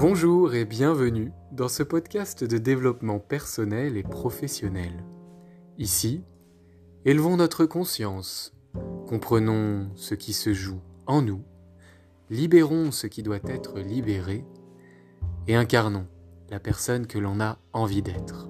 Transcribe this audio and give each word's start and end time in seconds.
Bonjour 0.00 0.54
et 0.54 0.64
bienvenue 0.64 1.32
dans 1.50 1.66
ce 1.66 1.82
podcast 1.82 2.44
de 2.44 2.56
développement 2.56 3.18
personnel 3.18 3.96
et 3.96 4.04
professionnel. 4.04 4.92
Ici, 5.76 6.22
élevons 7.04 7.36
notre 7.36 7.66
conscience, 7.66 8.54
comprenons 9.08 9.90
ce 9.96 10.14
qui 10.14 10.34
se 10.34 10.54
joue 10.54 10.80
en 11.08 11.20
nous, 11.20 11.42
libérons 12.30 12.92
ce 12.92 13.08
qui 13.08 13.24
doit 13.24 13.40
être 13.48 13.80
libéré 13.80 14.44
et 15.48 15.56
incarnons 15.56 16.06
la 16.48 16.60
personne 16.60 17.08
que 17.08 17.18
l'on 17.18 17.40
a 17.40 17.58
envie 17.72 18.02
d'être. 18.02 18.48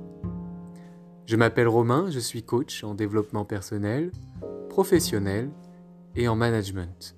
Je 1.24 1.36
m'appelle 1.36 1.68
Romain, 1.68 2.10
je 2.10 2.18
suis 2.18 2.42
coach 2.42 2.84
en 2.84 2.94
développement 2.94 3.46
personnel, 3.46 4.12
professionnel 4.68 5.50
et 6.14 6.28
en 6.28 6.36
management. 6.36 7.17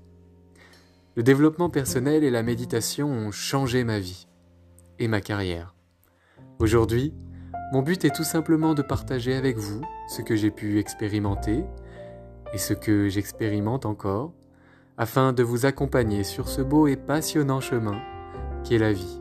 Le 1.20 1.24
développement 1.24 1.68
personnel 1.68 2.24
et 2.24 2.30
la 2.30 2.42
méditation 2.42 3.10
ont 3.10 3.30
changé 3.30 3.84
ma 3.84 3.98
vie 3.98 4.26
et 4.98 5.06
ma 5.06 5.20
carrière. 5.20 5.74
Aujourd'hui, 6.60 7.12
mon 7.74 7.82
but 7.82 8.06
est 8.06 8.16
tout 8.16 8.24
simplement 8.24 8.72
de 8.72 8.80
partager 8.80 9.34
avec 9.34 9.58
vous 9.58 9.82
ce 10.08 10.22
que 10.22 10.34
j'ai 10.34 10.50
pu 10.50 10.78
expérimenter 10.78 11.62
et 12.54 12.56
ce 12.56 12.72
que 12.72 13.10
j'expérimente 13.10 13.84
encore, 13.84 14.32
afin 14.96 15.34
de 15.34 15.42
vous 15.42 15.66
accompagner 15.66 16.24
sur 16.24 16.48
ce 16.48 16.62
beau 16.62 16.86
et 16.86 16.96
passionnant 16.96 17.60
chemin 17.60 18.00
qu'est 18.64 18.78
la 18.78 18.94
vie. 18.94 19.20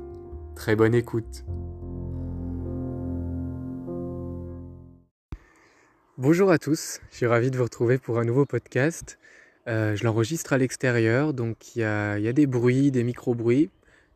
Très 0.56 0.78
bonne 0.78 0.96
écoute. 0.96 1.44
Bonjour 6.18 6.50
à 6.50 6.60
tous, 6.60 7.02
je 7.12 7.18
suis 7.18 7.26
ravi 7.26 7.52
de 7.52 7.58
vous 7.58 7.64
retrouver 7.64 7.98
pour 7.98 8.20
un 8.20 8.24
nouveau 8.24 8.46
podcast. 8.46 9.19
Euh, 9.70 9.96
je 9.96 10.04
l'enregistre 10.04 10.54
à 10.54 10.58
l'extérieur, 10.58 11.34
donc 11.34 11.76
il 11.76 11.82
y 11.82 11.84
a, 11.84 12.34
des 12.34 12.48
bruits, 12.48 12.90
des 12.92 13.04
micro-bruits. 13.04 13.70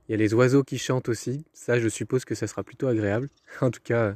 Il 0.07 0.11
y 0.11 0.15
a 0.15 0.17
les 0.17 0.33
oiseaux 0.33 0.63
qui 0.63 0.79
chantent 0.79 1.09
aussi. 1.09 1.45
Ça, 1.53 1.79
je 1.79 1.87
suppose 1.87 2.25
que 2.25 2.33
ça 2.33 2.47
sera 2.47 2.63
plutôt 2.63 2.87
agréable. 2.87 3.29
En 3.61 3.69
tout 3.69 3.81
cas, 3.83 4.15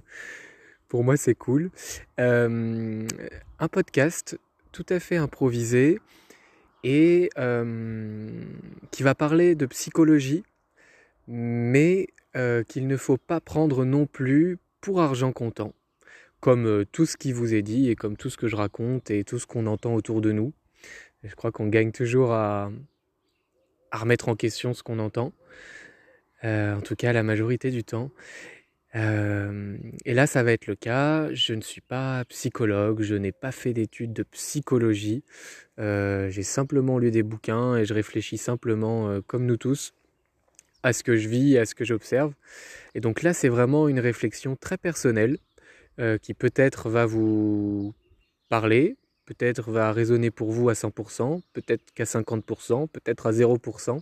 pour 0.88 1.04
moi, 1.04 1.16
c'est 1.16 1.36
cool. 1.36 1.70
Euh, 2.20 3.06
un 3.60 3.68
podcast 3.68 4.40
tout 4.72 4.86
à 4.90 5.00
fait 5.00 5.18
improvisé 5.18 6.00
et 6.84 7.30
euh, 7.38 8.30
qui 8.92 9.04
va 9.04 9.14
parler 9.14 9.54
de 9.56 9.66
psychologie, 9.68 10.44
mais 11.28 12.08
qu'il 12.68 12.86
ne 12.86 12.98
faut 12.98 13.18
pas 13.18 13.42
prendre 13.42 13.84
non 13.84 14.06
plus 14.06 14.60
pour 14.80 15.02
argent 15.02 15.32
comptant 15.32 15.74
comme 16.40 16.86
tout 16.92 17.08
ce 17.08 17.18
qui 17.18 17.32
vous 17.32 17.56
est 17.56 17.64
dit 17.64 17.90
et 17.90 17.96
comme 17.96 18.16
tout 18.16 18.30
ce 18.30 18.38
que 18.38 18.48
je 18.48 18.56
raconte 18.56 19.10
et 19.10 19.24
tout 19.24 19.40
ce 19.40 19.48
qu'on 19.48 19.66
entend 19.66 19.96
autour 19.96 20.22
de 20.22 20.32
nous. 20.32 20.54
Je 21.28 21.36
crois 21.36 21.52
qu'on 21.52 21.68
gagne 21.68 21.92
toujours 21.92 22.34
à, 22.34 22.72
remettre 23.92 24.30
en 24.30 24.36
question 24.36 24.74
ce 24.74 24.84
qu'on 24.84 25.00
entend, 25.00 25.34
en 26.44 26.82
tout 26.84 26.96
cas 26.96 27.14
la 27.14 27.24
majorité 27.24 27.72
du 27.72 27.84
temps. 27.84 28.12
et 28.94 30.14
là, 30.14 30.28
ça 30.28 30.44
va 30.44 30.52
être 30.52 30.68
le 30.68 30.76
cas. 30.76 31.34
Je 31.34 31.54
ne 31.54 31.62
suis 31.62 31.82
pas 31.82 32.24
psychologue, 32.26 33.02
je 33.02 33.16
n'ai 33.16 33.32
pas 33.32 33.52
fait 33.52 33.74
d'études 33.74 34.14
de 34.14 34.24
psychologie. 34.24 35.24
J'ai 35.78 36.44
simplement 36.44 37.00
lu 37.00 37.12
des 37.12 37.24
bouquins 37.24 37.78
et 37.78 37.86
je 37.86 37.94
réfléchis 37.94 38.38
simplement, 38.38 39.22
comme 39.28 39.46
nous 39.46 39.58
tous, 39.58 39.94
à 40.84 40.94
ce 40.94 41.04
que 41.04 41.16
je 41.18 41.28
vis, 41.28 41.58
à 41.58 41.66
ce 41.66 41.76
que 41.76 41.86
j'observe. 41.86 42.34
Et 42.96 43.00
donc 43.00 43.22
là, 43.22 43.34
c'est 43.34 43.50
vraiment 43.50 43.88
une 43.88 44.00
réflexion 44.00 44.56
très 44.56 44.78
personnelle 44.78 45.38
euh, 46.00 46.18
qui 46.18 46.34
peut-être 46.34 46.90
va 46.90 47.06
vous 47.06 47.94
parler, 48.50 48.96
peut-être 49.28 49.70
va 49.72 49.92
résonner 49.92 50.32
pour 50.32 50.52
vous 50.52 50.70
à 50.70 50.74
100%, 50.74 51.42
peut-être 51.54 51.94
qu'à 51.94 52.06
50%, 52.06 52.88
peut-être 52.88 53.28
à 53.28 53.32
0%. 53.32 54.02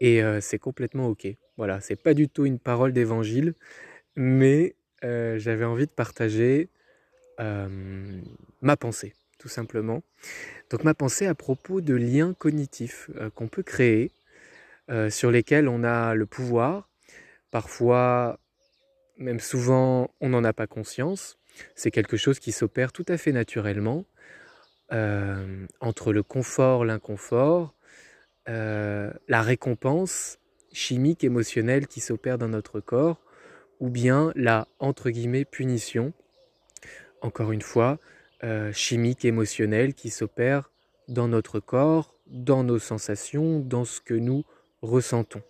Et 0.00 0.22
euh, 0.22 0.40
c'est 0.40 0.58
complètement 0.58 1.08
ok. 1.08 1.26
Voilà, 1.58 1.80
c'est 1.80 1.96
pas 1.96 2.14
du 2.14 2.28
tout 2.28 2.46
une 2.46 2.58
parole 2.58 2.92
d'évangile, 2.92 3.54
mais 4.16 4.74
euh, 5.04 5.38
j'avais 5.38 5.64
envie 5.64 5.86
de 5.86 5.92
partager 5.92 6.70
ma 8.60 8.76
pensée, 8.76 9.14
tout 9.38 9.48
simplement. 9.48 10.04
Donc 10.70 10.84
ma 10.84 10.94
pensée 10.94 11.26
à 11.26 11.34
propos 11.34 11.80
de 11.80 11.92
liens 11.92 12.34
cognitifs 12.34 13.10
qu'on 13.34 13.48
peut 13.48 13.64
créer, 13.64 14.12
sur 15.08 15.32
lesquels 15.32 15.66
on 15.66 15.82
a 15.82 16.14
le 16.14 16.24
pouvoir, 16.24 16.88
parfois 17.50 18.38
même 19.16 19.40
souvent 19.40 20.08
on 20.20 20.28
n'en 20.28 20.44
a 20.44 20.52
pas 20.52 20.68
conscience, 20.68 21.36
c'est 21.74 21.90
quelque 21.90 22.16
chose 22.16 22.38
qui 22.38 22.52
s'opère 22.52 22.92
tout 22.92 23.04
à 23.08 23.16
fait 23.16 23.32
naturellement 23.32 24.04
euh, 24.92 25.66
entre 25.80 26.12
le 26.12 26.22
confort, 26.22 26.84
l'inconfort, 26.84 27.74
euh, 28.48 29.10
la 29.28 29.40
récompense 29.40 30.38
chimique, 30.72 31.24
émotionnelle 31.24 31.86
qui 31.86 32.00
s'opère 32.00 32.36
dans 32.38 32.48
notre 32.48 32.80
corps, 32.80 33.20
ou 33.80 33.88
bien 33.88 34.32
la 34.34 34.68
entre 34.78 35.10
guillemets 35.10 35.44
punition, 35.44 36.12
encore 37.22 37.52
une 37.52 37.62
fois, 37.62 37.98
euh, 38.44 38.72
chimique, 38.72 39.24
émotionnelle 39.24 39.94
qui 39.94 40.10
s'opère 40.10 40.70
dans 41.08 41.28
notre 41.28 41.58
corps, 41.58 42.14
dans 42.26 42.64
nos 42.64 42.78
sensations, 42.78 43.60
dans 43.60 43.84
ce 43.84 44.00
que 44.00 44.14
nous 44.14 44.44
ressentons. 44.82 45.42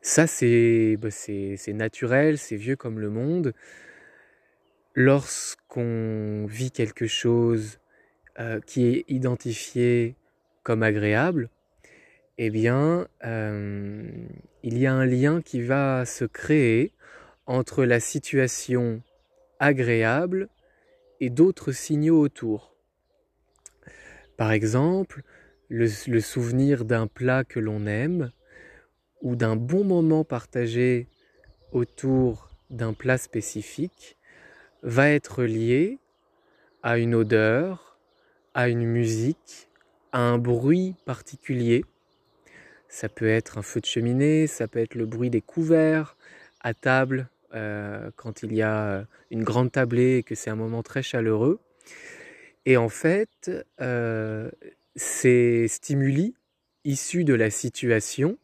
Ça, 0.00 0.24
bah, 0.24 1.10
c'est 1.10 1.72
naturel, 1.72 2.38
c'est 2.38 2.56
vieux 2.56 2.76
comme 2.76 3.00
le 3.00 3.10
monde. 3.10 3.54
Lorsqu'on 4.96 6.46
vit 6.46 6.70
quelque 6.70 7.08
chose 7.08 7.80
euh, 8.38 8.60
qui 8.60 8.86
est 8.86 9.04
identifié 9.08 10.14
comme 10.62 10.84
agréable, 10.84 11.50
eh 12.38 12.48
bien, 12.50 13.08
euh, 13.24 14.08
il 14.62 14.78
y 14.78 14.86
a 14.86 14.94
un 14.94 15.04
lien 15.04 15.42
qui 15.42 15.62
va 15.62 16.04
se 16.04 16.24
créer 16.24 16.92
entre 17.46 17.84
la 17.84 17.98
situation 17.98 19.02
agréable 19.58 20.48
et 21.18 21.28
d'autres 21.28 21.72
signaux 21.72 22.20
autour. 22.20 22.76
Par 24.36 24.52
exemple, 24.52 25.22
le 25.68 26.20
souvenir 26.20 26.84
d'un 26.84 27.08
plat 27.08 27.42
que 27.42 27.58
l'on 27.58 27.86
aime 27.86 28.30
ou 29.22 29.34
d'un 29.34 29.56
bon 29.56 29.82
moment 29.82 30.22
partagé 30.22 31.08
autour 31.72 32.50
d'un 32.70 32.92
plat 32.92 33.18
spécifique 33.18 34.16
va 34.84 35.10
être 35.10 35.44
lié 35.44 35.98
à 36.82 36.98
une 36.98 37.14
odeur, 37.14 37.98
à 38.52 38.68
une 38.68 38.84
musique, 38.84 39.68
à 40.12 40.20
un 40.20 40.38
bruit 40.38 40.94
particulier. 41.06 41.84
Ça 42.88 43.08
peut 43.08 43.26
être 43.26 43.58
un 43.58 43.62
feu 43.62 43.80
de 43.80 43.86
cheminée, 43.86 44.46
ça 44.46 44.68
peut 44.68 44.78
être 44.78 44.94
le 44.94 45.06
bruit 45.06 45.30
des 45.30 45.40
couverts 45.40 46.16
à 46.60 46.74
table 46.74 47.28
euh, 47.54 48.10
quand 48.16 48.42
il 48.42 48.52
y 48.52 48.62
a 48.62 49.06
une 49.30 49.42
grande 49.42 49.72
tablée 49.72 50.18
et 50.18 50.22
que 50.22 50.34
c'est 50.34 50.50
un 50.50 50.56
moment 50.56 50.82
très 50.82 51.02
chaleureux. 51.02 51.60
Et 52.66 52.76
en 52.76 52.90
fait, 52.90 53.50
euh, 53.80 54.50
ces 54.96 55.66
stimuli 55.66 56.34
issus 56.84 57.24
de 57.24 57.34
la 57.34 57.50
situation 57.50 58.36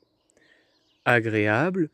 agréables 1.05 1.91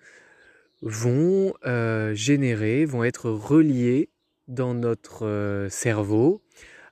vont 0.82 1.52
euh, 1.64 2.14
générer, 2.14 2.84
vont 2.84 3.02
être 3.02 3.28
reliés 3.28 4.08
dans 4.48 4.74
notre 4.74 5.26
euh, 5.26 5.68
cerveau 5.68 6.42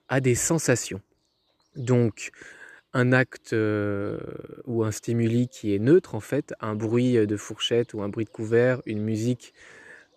à 0.09 0.21
des 0.21 0.35
sensations. 0.35 1.01
Donc, 1.77 2.31
un 2.93 3.13
acte 3.13 3.53
euh, 3.53 4.19
ou 4.67 4.85
un 4.85 4.93
stimuli 4.93 5.49
qui 5.49 5.75
est 5.75 5.79
neutre, 5.79 6.15
en 6.15 6.21
fait, 6.21 6.55
un 6.61 6.75
bruit 6.75 7.27
de 7.27 7.37
fourchette 7.37 7.95
ou 7.95 8.03
un 8.03 8.09
bruit 8.09 8.25
de 8.25 8.31
couvert, 8.31 8.81
une 8.87 9.03
musique, 9.03 9.53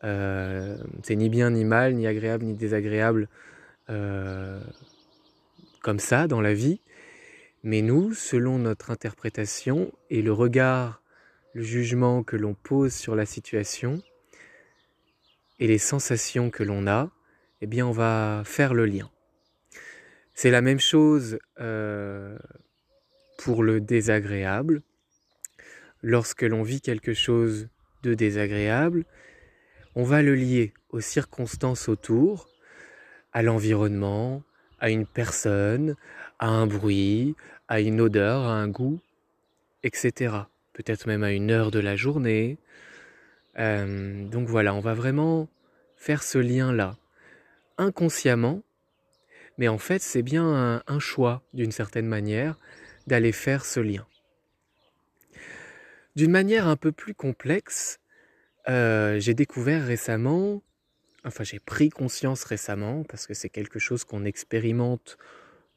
c'est 0.03 1.15
ni 1.15 1.27
bien 1.27 1.49
ni 1.49 1.65
mal, 1.65 1.95
ni 1.95 2.05
agréable 2.05 2.45
ni 2.45 2.53
désagréable, 2.53 3.27
comme 3.87 4.61
ça 5.97 6.27
dans 6.27 6.39
la 6.39 6.53
vie. 6.53 6.81
Mais 7.63 7.81
nous, 7.81 8.13
selon 8.13 8.59
notre 8.59 8.91
interprétation 8.91 9.91
et 10.11 10.21
le 10.21 10.31
regard 10.31 11.01
le 11.57 11.63
jugement 11.63 12.21
que 12.21 12.35
l'on 12.35 12.53
pose 12.53 12.93
sur 12.93 13.15
la 13.15 13.25
situation 13.25 14.03
et 15.57 15.65
les 15.65 15.79
sensations 15.79 16.51
que 16.51 16.61
l'on 16.61 16.85
a, 16.85 17.09
eh 17.61 17.67
bien 17.67 17.85
on 17.85 17.91
va 17.91 18.43
faire 18.45 18.73
le 18.73 18.85
lien. 18.85 19.09
C'est 20.33 20.51
la 20.51 20.61
même 20.61 20.79
chose 20.79 21.39
euh, 21.59 22.37
pour 23.37 23.63
le 23.63 23.81
désagréable. 23.81 24.81
Lorsque 26.03 26.43
l'on 26.43 26.61
vit 26.61 26.81
quelque 26.81 27.13
chose 27.13 27.69
de 28.03 28.13
désagréable, 28.13 29.05
on 29.95 30.03
va 30.03 30.21
le 30.21 30.35
lier 30.35 30.73
aux 30.89 31.01
circonstances 31.01 31.89
autour, 31.89 32.49
à 33.33 33.41
l'environnement, 33.41 34.43
à 34.79 34.91
une 34.91 35.07
personne, 35.07 35.95
à 36.37 36.47
un 36.47 36.67
bruit, 36.67 37.35
à 37.67 37.81
une 37.81 37.99
odeur, 37.99 38.43
à 38.43 38.53
un 38.53 38.67
goût, 38.67 38.99
etc 39.83 40.43
peut-être 40.77 41.07
même 41.07 41.23
à 41.23 41.31
une 41.31 41.49
heure 41.49 41.71
de 41.71 41.79
la 41.79 41.95
journée. 41.95 42.57
Euh, 43.57 44.25
donc 44.27 44.47
voilà, 44.47 44.73
on 44.75 44.79
va 44.79 44.93
vraiment 44.93 45.49
faire 45.95 46.21
ce 46.21 46.37
lien-là 46.37 46.95
inconsciemment, 47.77 48.63
mais 49.57 49.67
en 49.67 49.77
fait 49.77 50.01
c'est 50.01 50.21
bien 50.21 50.81
un, 50.85 50.99
choix 50.99 51.43
d'une 51.53 51.71
certaine 51.71 52.07
manière 52.07 52.57
d'aller 53.07 53.31
faire 53.31 53.65
ce 53.65 53.79
lien. 53.79 54.05
D'une 56.15 56.31
manière 56.31 56.67
un 56.67 56.75
peu 56.75 56.91
plus 56.91 57.13
complexe, 57.13 57.99
euh, 58.67 59.19
j'ai 59.19 59.33
découvert 59.33 59.85
récemment, 59.85 60.61
enfin 61.23 61.43
j'ai 61.43 61.59
pris 61.59 61.89
conscience 61.89 62.43
récemment, 62.43 63.03
parce 63.03 63.27
que 63.27 63.33
c'est 63.33 63.49
quelque 63.49 63.79
chose 63.79 64.03
qu'on 64.03 64.25
expérimente, 64.25 65.17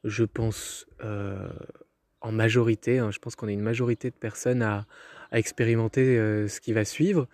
je 0.04 0.24
pense, 0.24 0.86
euh, 1.04 1.50
en 2.20 2.32
majorité, 2.32 2.98
hein, 2.98 3.10
je 3.10 3.18
pense 3.18 3.36
qu'on 3.36 3.48
est 3.48 3.54
une 3.54 3.60
majorité 3.60 4.10
de 4.10 4.16
personnes 4.16 4.62
à, 4.62 4.86
à 5.30 5.38
expérimenter 5.38 6.18
euh, 6.18 6.48
ce 6.48 6.60
qui 6.60 6.72
va 6.72 6.84
suivre, 6.84 7.28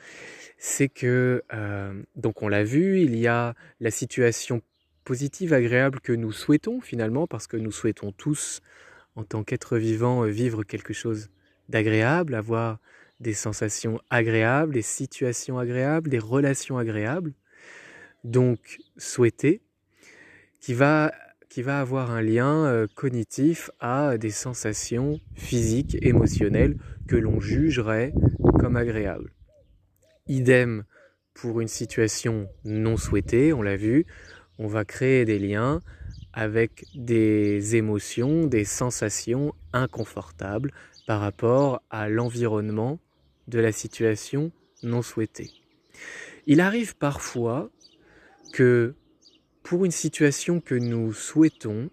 c'est 0.59 0.89
que, 0.89 1.43
euh, 1.53 2.03
donc 2.17 2.43
on 2.43 2.49
l'a 2.49 2.65
vu, 2.65 3.01
il 3.01 3.17
y 3.17 3.27
a 3.27 3.55
la 3.81 3.91
situation 3.91 4.63
positive, 5.05 5.53
agréable 5.53 6.01
que 6.01 6.13
nous 6.13 6.33
souhaitons 6.33 6.81
finalement, 6.81 7.27
parce 7.27 7.47
que 7.47 7.57
nous 7.57 7.73
souhaitons 7.73 8.13
tous, 8.13 8.61
en 9.15 9.25
tant 9.25 9.45
qu'être 9.45 9.79
vivant, 9.79 10.25
euh, 10.25 10.29
vivre 10.29 10.65
quelque 10.65 10.93
chose 10.93 11.31
d'agréable, 11.69 12.35
avoir 12.35 12.79
des 13.21 13.35
sensations 13.35 14.01
agréables, 14.11 14.75
des 14.75 14.83
situations 14.83 15.59
agréables, 15.59 16.11
des 16.11 16.19
relations 16.19 16.77
agréables. 16.77 17.33
Donc 18.25 18.79
souhaiter, 18.97 19.63
qui 20.61 20.75
va 20.75 21.13
qui 21.57 21.63
va 21.63 21.81
avoir 21.81 22.11
un 22.11 22.21
lien 22.21 22.67
euh, 22.67 22.87
cognitif 22.95 23.71
à 23.81 24.19
des 24.19 24.29
sensations 24.29 25.21
physiques, 25.37 25.97
émotionnelles 26.03 26.77
que 27.09 27.17
l'on 27.17 27.41
jugerait 27.41 28.13
comme 28.61 28.77
agréables. 28.77 29.33
Idem 30.27 30.85
pour 31.33 31.63
une 31.63 31.69
situation 31.69 32.47
non 32.67 32.99
souhaitée, 32.99 33.55
on 33.55 33.63
l'a 33.63 33.77
vu, 33.77 34.05
on 34.59 34.67
va 34.67 34.85
créer 34.85 35.25
des 35.25 35.39
liens 35.39 35.81
avec 36.35 36.85
des 36.95 37.75
émotions, 37.75 38.47
des 38.47 38.67
sensations 38.67 39.55
inconfortables 39.73 40.75
par 41.07 41.21
rapport 41.21 41.81
à 41.89 42.11
l'environnement 42.11 42.99
de 43.49 43.61
la 43.61 43.73
situation 43.73 44.53
non 44.83 45.01
souhaitée. 45.01 45.49
Il 46.47 46.61
arrive 46.61 46.97
parfois 46.97 47.71
que 48.53 48.95
pour 49.67 49.85
une 49.85 49.91
situation 49.91 50.61
que 50.61 50.77
nous 50.77 51.13
souhaitons, 51.13 51.91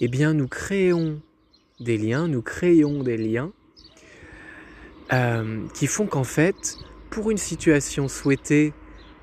eh 0.00 0.08
bien 0.08 0.32
nous 0.32 0.48
créons 0.48 1.20
des 1.78 1.98
liens, 1.98 2.26
nous 2.26 2.40
créons 2.40 3.02
des 3.02 3.18
liens 3.18 3.52
euh, 5.12 5.68
qui 5.74 5.86
font 5.86 6.06
qu'en 6.06 6.24
fait, 6.24 6.78
pour 7.10 7.30
une 7.30 7.36
situation 7.36 8.08
souhaitée 8.08 8.72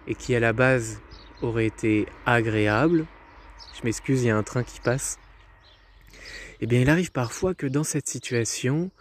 et 0.06 0.14
qui 0.14 0.36
à 0.36 0.40
la 0.40 0.54
base 0.54 1.02
aurait 1.42 1.66
été 1.66 2.06
agréable, 2.28 3.08
je 3.74 3.82
m'excuse, 3.86 4.22
il 4.22 4.28
y 4.28 4.30
a 4.30 4.38
un 4.38 4.44
train 4.44 4.64
qui 4.64 4.80
passe, 4.80 5.18
eh 6.60 6.68
bien 6.68 6.80
il 6.80 6.92
arrive 6.92 7.12
parfois 7.12 7.56
que 7.56 7.66
dans 7.66 7.84
cette 7.84 8.08
situation, 8.08 8.92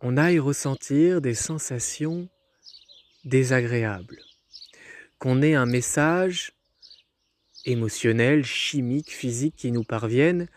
on 0.00 0.16
aille 0.16 0.38
ressentir 0.38 1.20
des 1.20 1.34
sensations 1.34 2.28
désagréables, 3.24 4.20
qu'on 5.18 5.42
ait 5.42 5.54
un 5.54 5.66
message 5.66 6.52
émotionnels, 7.64 8.44
chimiques, 8.44 9.10
physiques 9.10 9.56
qui 9.56 9.72
nous 9.72 9.84
parviennent, 9.84 10.48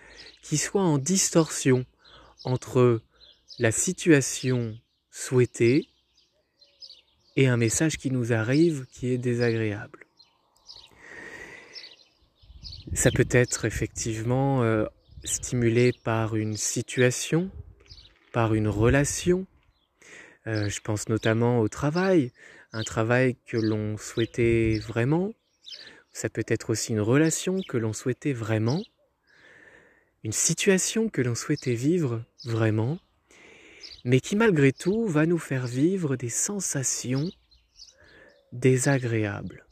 qui 0.42 0.58
soient 0.58 0.84
en 0.84 0.98
distorsion 0.98 1.86
entre 2.44 3.02
la 3.60 3.72
situation 3.72 4.78
souhaitée 5.12 5.88
et 7.36 7.48
un 7.48 7.58
message 7.58 7.98
qui 7.98 8.12
nous 8.12 8.34
arrive 8.34 8.86
qui 8.92 9.08
est 9.08 9.18
désagréable. 9.18 10.06
Ça 12.94 13.12
peut 13.12 13.28
être 13.32 13.66
effectivement 13.66 14.62
euh, 14.64 14.86
stimulé 15.24 15.94
par 16.04 16.36
une 16.36 16.58
situation, 16.58 17.50
par 18.34 18.54
une 18.54 18.68
relation. 18.68 19.48
Euh, 20.48 20.70
je 20.70 20.82
pense 20.82 21.10
notamment 21.10 21.60
au 21.60 21.70
travail, 21.70 22.32
un 22.72 22.84
travail 22.84 23.38
que 23.48 23.58
l'on 23.58 23.98
souhaitait 23.98 24.80
vraiment, 24.80 25.34
ça 26.14 26.30
peut 26.30 26.46
être 26.48 26.70
aussi 26.70 26.94
une 26.94 27.02
relation 27.02 27.62
que 27.68 27.78
l'on 27.78 27.92
souhaitait 27.92 28.34
vraiment, 28.34 28.84
une 30.24 30.32
situation 30.32 31.10
que 31.10 31.22
l'on 31.22 31.36
souhaitait 31.36 31.74
vivre 31.74 32.24
vraiment, 32.46 33.00
mais 34.06 34.20
qui 34.20 34.36
malgré 34.36 34.72
tout 34.72 35.08
va 35.08 35.26
nous 35.26 35.38
faire 35.38 35.68
vivre 35.68 36.16
des 36.16 36.30
sensations 36.30 37.30
désagréables. 38.52 39.66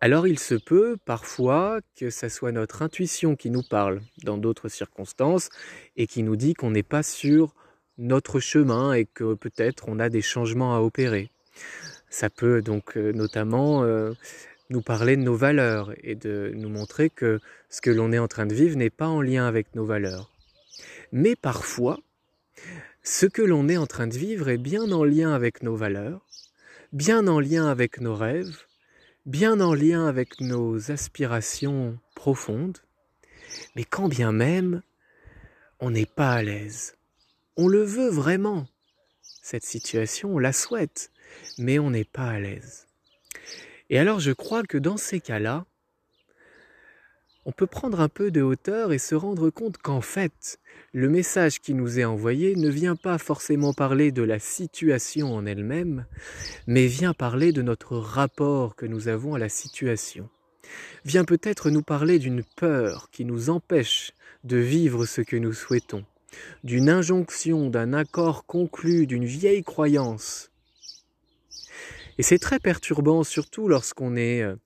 Alors 0.00 0.26
il 0.26 0.38
se 0.38 0.54
peut 0.54 0.96
parfois 1.04 1.80
que 1.96 2.10
ça 2.10 2.28
soit 2.28 2.52
notre 2.52 2.82
intuition 2.82 3.36
qui 3.36 3.50
nous 3.50 3.62
parle 3.62 4.02
dans 4.22 4.36
d'autres 4.38 4.68
circonstances 4.68 5.48
et 5.96 6.06
qui 6.06 6.22
nous 6.22 6.36
dit 6.36 6.54
qu'on 6.54 6.72
n'est 6.72 6.82
pas 6.82 7.02
sur 7.02 7.54
notre 7.96 8.40
chemin 8.40 8.92
et 8.92 9.06
que 9.06 9.34
peut-être 9.34 9.84
on 9.88 9.98
a 9.98 10.08
des 10.08 10.20
changements 10.20 10.76
à 10.76 10.80
opérer. 10.80 11.30
Ça 12.10 12.28
peut 12.28 12.60
donc 12.60 12.96
euh, 12.96 13.12
notamment 13.12 13.82
euh, 13.84 14.12
nous 14.70 14.82
parler 14.82 15.16
de 15.16 15.22
nos 15.22 15.36
valeurs 15.36 15.92
et 16.02 16.14
de 16.14 16.52
nous 16.54 16.68
montrer 16.68 17.10
que 17.10 17.40
ce 17.68 17.80
que 17.80 17.90
l'on 17.90 18.12
est 18.12 18.18
en 18.18 18.28
train 18.28 18.46
de 18.46 18.54
vivre 18.54 18.76
n'est 18.76 18.90
pas 18.90 19.08
en 19.08 19.20
lien 19.20 19.46
avec 19.46 19.74
nos 19.74 19.84
valeurs. 19.84 20.30
Mais 21.12 21.36
parfois, 21.36 21.98
ce 23.02 23.26
que 23.26 23.42
l'on 23.42 23.68
est 23.68 23.76
en 23.76 23.86
train 23.86 24.06
de 24.06 24.16
vivre 24.16 24.48
est 24.48 24.58
bien 24.58 24.90
en 24.90 25.04
lien 25.04 25.32
avec 25.32 25.62
nos 25.62 25.76
valeurs, 25.76 26.26
bien 26.92 27.26
en 27.26 27.40
lien 27.40 27.66
avec 27.66 28.00
nos 28.00 28.14
rêves, 28.14 28.62
bien 29.26 29.60
en 29.60 29.74
lien 29.74 30.06
avec 30.06 30.40
nos 30.40 30.90
aspirations 30.90 31.98
profondes, 32.14 32.78
mais 33.76 33.84
quand 33.84 34.08
bien 34.08 34.32
même, 34.32 34.82
on 35.80 35.90
n'est 35.90 36.06
pas 36.06 36.32
à 36.32 36.42
l'aise. 36.42 36.96
On 37.56 37.68
le 37.68 37.82
veut 37.82 38.10
vraiment. 38.10 38.66
Cette 39.42 39.64
situation, 39.64 40.34
on 40.34 40.38
la 40.38 40.52
souhaite, 40.52 41.10
mais 41.58 41.78
on 41.78 41.90
n'est 41.90 42.04
pas 42.04 42.28
à 42.28 42.40
l'aise. 42.40 42.86
Et 43.90 43.98
alors 43.98 44.20
je 44.20 44.32
crois 44.32 44.62
que 44.62 44.78
dans 44.78 44.96
ces 44.96 45.20
cas-là, 45.20 45.66
on 47.46 47.52
peut 47.52 47.66
prendre 47.66 48.00
un 48.00 48.08
peu 48.08 48.30
de 48.30 48.40
hauteur 48.40 48.92
et 48.92 48.98
se 48.98 49.14
rendre 49.14 49.50
compte 49.50 49.76
qu'en 49.78 50.00
fait, 50.00 50.58
le 50.92 51.10
message 51.10 51.60
qui 51.60 51.74
nous 51.74 51.98
est 51.98 52.04
envoyé 52.04 52.56
ne 52.56 52.70
vient 52.70 52.96
pas 52.96 53.18
forcément 53.18 53.74
parler 53.74 54.12
de 54.12 54.22
la 54.22 54.38
situation 54.38 55.34
en 55.34 55.44
elle-même, 55.44 56.06
mais 56.66 56.86
vient 56.86 57.12
parler 57.12 57.52
de 57.52 57.60
notre 57.60 57.98
rapport 57.98 58.76
que 58.76 58.86
nous 58.86 59.08
avons 59.08 59.34
à 59.34 59.38
la 59.38 59.50
situation. 59.50 60.30
Vient 61.04 61.24
peut-être 61.24 61.68
nous 61.68 61.82
parler 61.82 62.18
d'une 62.18 62.44
peur 62.56 63.10
qui 63.10 63.26
nous 63.26 63.50
empêche 63.50 64.12
de 64.44 64.56
vivre 64.56 65.04
ce 65.04 65.20
que 65.20 65.36
nous 65.36 65.52
souhaitons, 65.52 66.04
d'une 66.64 66.88
injonction, 66.88 67.68
d'un 67.68 67.92
accord 67.92 68.46
conclu, 68.46 69.06
d'une 69.06 69.26
vieille 69.26 69.62
croyance 69.62 70.50
et 72.18 72.22
c'est 72.22 72.38
très 72.38 72.58
perturbant, 72.58 73.24
surtout 73.24 73.68
lorsqu'on 73.68 74.16
est 74.16 74.42
euh, 74.42 74.56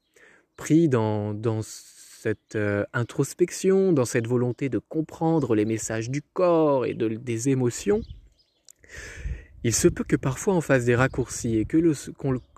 pris 0.57 0.89
dans, 0.89 1.35
cette 1.63 2.57
euh, 2.57 2.85
introspection, 2.93 3.93
dans 3.93 4.05
cette 4.05 4.27
volonté 4.27 4.69
de 4.69 4.79
comprendre 4.79 5.55
les 5.55 5.65
messages 5.65 6.11
du 6.11 6.21
corps 6.21 6.85
et 6.85 6.95
de, 6.95 7.09
des 7.09 7.49
émotions. 7.49 8.03
Il 9.65 9.75
se 9.75 9.89
peut 9.89 10.05
que 10.05 10.17
parfois 10.17 10.55
on 10.55 10.61
fasse 10.61 10.85
des 10.85 10.95
raccourcis 10.95 11.57
et 11.57 11.65
que 11.65 11.79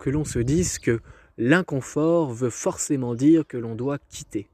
l'on 0.09 0.25
se 0.25 0.39
dise 0.39 0.79
que 0.79 0.99
l'inconfort 1.37 2.33
veut 2.33 2.49
forcément 2.49 3.15
dire 3.15 3.47
que 3.47 3.57
l'on 3.57 3.75
doit 3.75 3.97
quitter. 3.97 4.47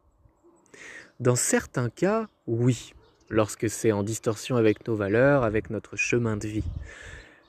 Dans 1.20 1.36
certains 1.36 1.90
cas, 1.90 2.28
oui, 2.46 2.94
lorsque 3.30 3.70
c'est 3.70 3.92
en 3.92 4.04
distorsion 4.04 4.56
avec 4.56 4.88
nos 4.88 4.96
valeurs, 4.96 5.44
avec 5.44 5.70
notre 5.70 5.96
chemin 5.96 6.38
de 6.38 6.48
vie. 6.48 6.64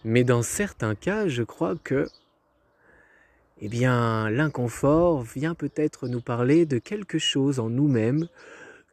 Mais 0.04 0.24
dans 0.24 0.42
certains 0.42 0.94
cas, 0.94 1.28
je 1.28 1.42
crois 1.42 1.74
que 1.82 2.08
eh 3.60 3.68
bien 3.68 4.30
l'inconfort 4.30 5.22
vient 5.22 5.54
peut-être 5.54 6.08
nous 6.08 6.20
parler 6.20 6.66
de 6.66 6.78
quelque 6.78 7.18
chose 7.18 7.58
en 7.58 7.70
nous-mêmes 7.70 8.28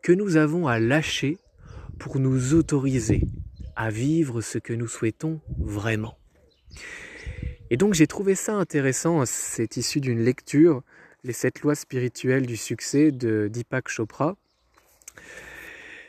que 0.02 0.12
nous 0.12 0.38
avons 0.38 0.68
à 0.68 0.80
lâcher 0.80 1.38
pour 2.00 2.20
nous 2.20 2.54
autoriser 2.54 3.22
à 3.76 3.90
vivre 3.90 4.42
ce 4.42 4.58
que 4.58 4.74
nous 4.74 4.88
souhaitons 4.88 5.40
vraiment. 5.60 6.18
Et 7.70 7.78
donc 7.78 7.94
j'ai 7.94 8.08
trouvé 8.08 8.36
ça 8.36 8.54
intéressant, 8.54 9.26
c'est 9.26 9.78
issu 9.78 10.00
d'une 10.00 10.24
lecture, 10.24 10.84
Les 11.24 11.34
sept 11.34 11.62
lois 11.62 11.74
spirituelles 11.74 12.46
du 12.46 12.56
succès 12.56 13.12
de 13.12 13.50
Deepak 13.52 13.90
Chopra. 13.90 14.36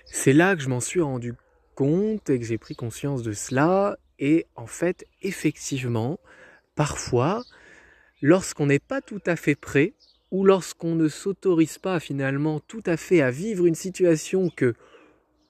C'est 0.04 0.34
là 0.34 0.54
que 0.54 0.62
je 0.62 0.68
m'en 0.68 0.80
suis 0.80 1.00
rendu 1.00 1.32
compte 1.74 2.28
et 2.28 2.38
que 2.38 2.44
j'ai 2.44 2.58
pris 2.58 2.74
conscience 2.74 3.22
de 3.22 3.32
cela. 3.32 3.96
Et 4.18 4.46
en 4.56 4.66
fait, 4.66 5.06
effectivement, 5.22 6.20
parfois, 6.74 7.44
lorsqu'on 8.22 8.66
n'est 8.66 8.78
pas 8.78 9.00
tout 9.00 9.20
à 9.26 9.36
fait 9.36 9.54
prêt 9.54 9.92
ou 10.30 10.44
lorsqu'on 10.44 10.94
ne 10.94 11.08
s'autorise 11.08 11.78
pas 11.78 12.00
finalement 12.00 12.60
tout 12.60 12.82
à 12.86 12.96
fait 12.96 13.20
à 13.20 13.30
vivre 13.30 13.66
une 13.66 13.74
situation 13.74 14.50
que 14.50 14.74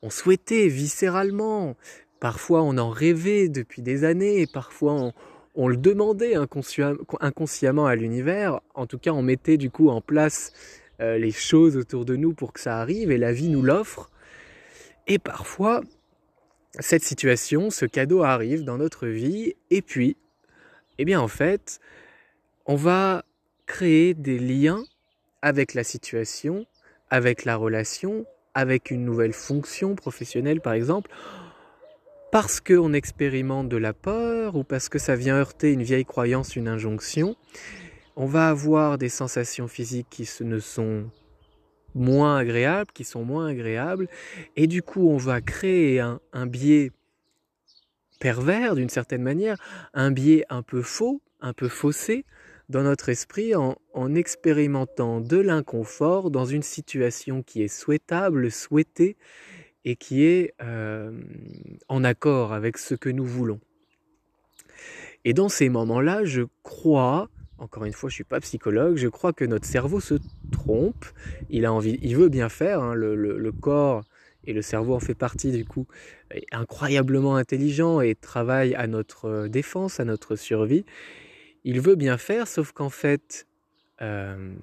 on 0.02 0.10
souhaitait 0.10 0.68
viscéralement, 0.68 1.76
parfois 2.20 2.62
on 2.62 2.76
en 2.78 2.90
rêvait 2.90 3.48
depuis 3.48 3.82
des 3.82 4.04
années, 4.04 4.46
parfois 4.46 5.12
on, 5.54 5.68
le 5.68 5.76
demandait 5.76 6.34
inconsciemment 6.34 7.86
à 7.86 7.94
l'univers, 7.94 8.60
en 8.74 8.86
tout 8.86 8.98
cas 8.98 9.12
on 9.12 9.22
mettait 9.22 9.56
du 9.56 9.70
coup 9.70 9.88
en 9.88 10.02
place 10.02 10.52
euh, 11.00 11.18
les 11.18 11.32
choses 11.32 11.76
autour 11.76 12.04
de 12.04 12.14
nous 12.14 12.34
pour 12.34 12.52
que 12.52 12.60
ça 12.60 12.78
arrive 12.78 13.10
et 13.10 13.18
la 13.18 13.32
vie 13.32 13.48
nous 13.48 13.62
l'offre. 13.62 14.10
Et 15.06 15.18
parfois, 15.18 15.82
cette 16.78 17.04
situation, 17.04 17.70
ce 17.70 17.86
cadeau 17.86 18.22
arrive 18.22 18.64
dans 18.64 18.76
notre 18.76 19.06
vie, 19.06 19.54
et 19.70 19.82
puis, 19.82 20.16
eh 20.98 21.04
bien 21.04 21.20
en 21.20 21.28
fait, 21.28 21.80
on 22.66 22.74
va 22.74 23.24
créer 23.66 24.14
des 24.14 24.38
liens 24.38 24.82
avec 25.42 25.74
la 25.74 25.84
situation, 25.84 26.66
avec 27.10 27.44
la 27.44 27.56
relation, 27.56 28.26
avec 28.54 28.90
une 28.90 29.04
nouvelle 29.04 29.32
fonction 29.32 29.94
professionnelle 29.94 30.60
par 30.60 30.72
exemple, 30.72 31.10
parce 32.32 32.60
qu'on 32.60 32.92
expérimente 32.92 33.68
de 33.68 33.76
la 33.76 33.92
peur 33.92 34.56
ou 34.56 34.64
parce 34.64 34.88
que 34.88 34.98
ça 34.98 35.14
vient 35.14 35.36
heurter 35.36 35.72
une 35.72 35.82
vieille 35.82 36.04
croyance, 36.04 36.56
une 36.56 36.68
injonction, 36.68 37.36
on 38.16 38.26
va 38.26 38.48
avoir 38.48 38.98
des 38.98 39.08
sensations 39.08 39.68
physiques 39.68 40.08
qui 40.10 40.28
ne 40.40 40.58
sont 40.58 41.04
moins 41.94 42.36
agréables, 42.36 42.90
qui 42.92 43.04
sont 43.04 43.24
moins 43.24 43.46
agréables, 43.46 44.08
et 44.56 44.66
du 44.66 44.82
coup 44.82 45.08
on 45.08 45.16
va 45.16 45.40
créer 45.40 46.00
un, 46.00 46.20
un 46.32 46.46
biais 46.46 46.90
pervers 48.18 48.74
d'une 48.74 48.88
certaine 48.88 49.22
manière, 49.22 49.58
un 49.94 50.10
biais 50.10 50.44
un 50.48 50.62
peu 50.62 50.82
faux, 50.82 51.20
un 51.40 51.52
peu 51.52 51.68
faussé, 51.68 52.24
dans 52.68 52.82
notre 52.82 53.08
esprit 53.08 53.54
en, 53.54 53.76
expérimentant 54.14 55.20
de 55.20 55.36
l'inconfort 55.36 56.30
dans 56.30 56.44
une 56.44 56.62
situation 56.62 57.42
qui 57.42 57.62
est 57.62 57.68
souhaitable, 57.68 58.50
souhaitée 58.50 59.16
et 59.84 59.96
qui 59.96 60.24
est 60.24 60.54
euh, 60.62 61.12
en 61.88 62.02
accord 62.02 62.52
avec 62.52 62.78
ce 62.78 62.94
que 62.94 63.08
nous 63.08 63.24
voulons. 63.24 63.60
Et 65.24 65.32
dans 65.32 65.48
ces 65.48 65.68
moments-là, 65.68 66.24
je 66.24 66.42
crois, 66.62 67.28
encore 67.58 67.84
une 67.84 67.92
fois, 67.92 68.08
je 68.08 68.14
ne 68.14 68.16
suis 68.16 68.24
pas 68.24 68.40
psychologue, 68.40 68.96
je 68.96 69.08
crois 69.08 69.32
que 69.32 69.44
notre 69.44 69.66
cerveau 69.66 70.00
se 70.00 70.14
trompe. 70.50 71.04
Il 71.50 71.64
a 71.66 71.72
envie, 71.72 71.98
il 72.02 72.16
veut 72.16 72.28
bien 72.28 72.48
faire. 72.48 72.82
Hein, 72.82 72.94
le, 72.94 73.52
corps 73.52 74.04
et 74.44 74.52
le 74.52 74.62
cerveau 74.62 74.94
en 74.94 75.00
fait 75.00 75.14
partie 75.14 75.50
du 75.50 75.64
coup, 75.64 75.86
incroyablement 76.52 77.36
intelligent 77.36 78.00
et 78.00 78.14
travaille 78.14 78.74
à 78.74 78.86
notre 78.86 79.48
défense, 79.48 79.98
à 79.98 80.04
notre 80.04 80.36
survie 80.36 80.84
il 81.66 81.80
veut 81.80 81.96
bien 81.96 82.16
faire, 82.16 82.46
sauf 82.46 82.70
qu'en 82.70 82.90
fait, 82.90 83.46
euh, 84.00 84.54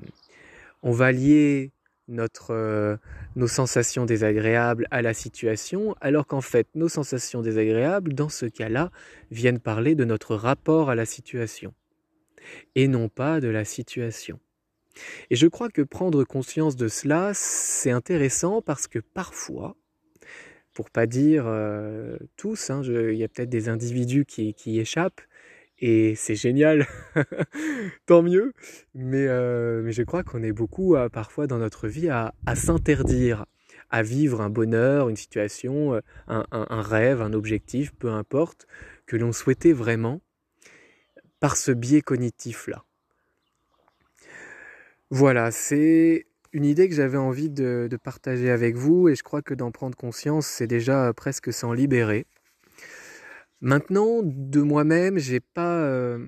on 0.83 0.91
va 0.91 1.12
lier 1.12 1.72
euh, 2.50 2.98
nos 3.36 3.48
sensations 3.48 4.05
désagréables 4.05 4.88
à 4.89 5.01
la 5.01 5.13
situation, 5.13 5.95
alors 6.00 6.25
qu'en 6.25 6.39
fait, 6.39 6.65
nos 6.75 6.88
sensations 6.88 7.41
désagréables, 7.41 8.13
dans 8.13 8.29
ce 8.29 8.45
cas-là, 8.45 8.89
viennent 9.31 9.60
parler 9.60 9.95
de 9.95 10.05
notre 10.05 10.36
rapport 10.36 10.89
à 10.89 10.95
la 10.95 11.05
situation, 11.05 11.74
et 12.75 12.88
non 12.88 13.10
pas 13.10 13.41
de 13.41 13.50
la 13.50 13.65
situation. 13.65 14.39
Et 15.29 15.36
je 15.36 15.48
crois 15.48 15.67
que 15.67 15.81
prendre 15.81 16.24
conscience 16.24 16.77
de 16.77 16.88
cela, 16.88 17.31
c'est 17.33 17.91
intéressant 17.91 18.62
parce 18.62 18.88
que 18.88 19.00
parfois, 19.00 19.75
pour 20.74 20.89
pas 20.89 21.05
dire 21.05 21.43
euh, 21.48 22.17
tous, 22.38 22.69
hein, 22.69 22.81
il 22.81 23.15
y 23.15 23.25
a 23.25 23.27
peut-être 23.27 23.50
des 23.50 23.67
individus 23.67 24.24
qui 24.24 24.79
échappent, 24.79 25.22
et 25.85 26.15
c'est 26.15 26.35
génial, 26.35 26.87
tant 28.05 28.23
mieux. 28.23 28.53
Mais, 28.95 29.27
euh, 29.27 29.81
mais 29.83 29.91
je 29.91 30.01
crois 30.01 30.23
qu'on 30.23 30.41
est 30.41 30.53
beaucoup 30.53 30.95
parfois 31.11 31.45
dans 31.45 31.57
notre 31.57 31.89
vie 31.89 32.07
à, 32.07 32.33
s'interdire, 32.55 33.45
à 33.89 34.01
vivre 34.01 34.39
un 34.39 34.49
bonheur, 34.49 35.09
une 35.09 35.17
situation, 35.17 35.95
euh, 35.95 35.99
un, 36.29 36.81
rêve, 36.81 37.21
un 37.21 37.33
objectif, 37.33 37.91
peu 37.99 38.09
importe, 38.09 38.65
que 39.07 39.17
l'on 39.17 39.33
souhaitait 39.33 39.73
vraiment 39.73 40.21
par 41.41 41.57
ce 41.57 41.73
biais 41.73 42.01
cognitif-là. 42.01 42.85
Voilà, 45.09 45.51
c'est 45.51 46.27
une 46.53 46.63
idée 46.63 46.87
que 46.87 46.95
j'avais 46.95 47.17
envie 47.17 47.49
de, 47.49 47.89
de, 47.91 47.97
partager 47.97 48.49
avec 48.49 48.77
vous 48.77 49.09
et 49.09 49.15
je 49.15 49.23
crois 49.23 49.41
que 49.41 49.53
d'en 49.53 49.71
prendre 49.71 49.97
conscience, 49.97 50.47
c'est 50.47 50.67
déjà 50.67 51.11
presque 51.13 51.51
s'en 51.51 51.73
libérer. 51.73 52.25
Maintenant, 53.63 54.20
de 54.24 54.60
moi-même, 54.60 55.17
j'ai 55.17 55.39
pas 55.39 55.77
euh, 55.77 56.27